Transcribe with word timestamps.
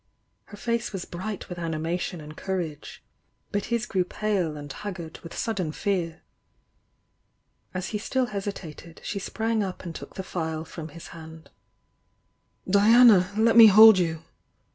Her 0.45 0.57
face 0.57 0.91
was 0.91 1.05
bright 1.05 1.47
with 1.47 1.59
animation 1.59 2.21
and 2.21 2.35
courage— 2.35 3.03
but 3.51 3.65
his 3.65 3.85
grew 3.85 4.03
pale 4.03 4.57
and 4.57 4.73
haggard 4.73 5.19
with 5.19 5.37
sudden 5.37 5.71
fear. 5.71 6.23
As 7.71 7.89
he 7.89 7.99
still 7.99 8.25
hesitated, 8.25 9.01
she 9.03 9.19
sprang 9.19 9.61
up 9.61 9.83
aiiL^ 9.83 9.93
took 9.93 10.15
the 10.15 10.23
phial 10.23 10.65
from 10.65 10.87
his 10.89 11.09
hand. 11.09 11.51
"Diana! 12.67 13.31
Let 13.37 13.55
me 13.55 13.67
hold 13.67 13.99
you!" 13.99 14.23